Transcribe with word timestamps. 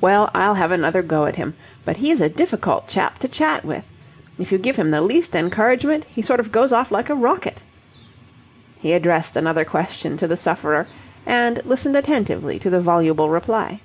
"Well, 0.00 0.32
I'll 0.34 0.54
have 0.54 0.72
another 0.72 1.00
go 1.00 1.26
at 1.26 1.36
him. 1.36 1.54
But 1.84 1.98
he's 1.98 2.20
a 2.20 2.28
difficult 2.28 2.88
chap 2.88 3.18
to 3.18 3.28
chat 3.28 3.64
with. 3.64 3.88
If 4.36 4.50
you 4.50 4.58
give 4.58 4.74
him 4.74 4.90
the 4.90 5.00
least 5.00 5.36
encouragement, 5.36 6.02
he 6.08 6.22
sort 6.22 6.40
of 6.40 6.50
goes 6.50 6.72
off 6.72 6.90
like 6.90 7.08
a 7.08 7.14
rocket." 7.14 7.62
He 8.80 8.94
addressed 8.94 9.36
another 9.36 9.64
question 9.64 10.16
to 10.16 10.26
the 10.26 10.36
sufferer, 10.36 10.88
and 11.24 11.64
listened 11.64 11.94
attentively 11.96 12.58
to 12.58 12.68
the 12.68 12.80
voluble 12.80 13.28
reply. 13.30 13.80